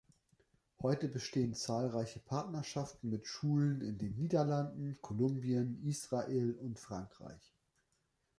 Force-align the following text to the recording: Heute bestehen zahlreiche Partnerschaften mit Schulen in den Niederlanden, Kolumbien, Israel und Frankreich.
Heute 0.81 1.07
bestehen 1.07 1.53
zahlreiche 1.53 2.17
Partnerschaften 2.21 3.11
mit 3.11 3.27
Schulen 3.27 3.81
in 3.81 3.99
den 3.99 4.15
Niederlanden, 4.15 4.97
Kolumbien, 5.03 5.79
Israel 5.87 6.55
und 6.59 6.79
Frankreich. 6.79 7.53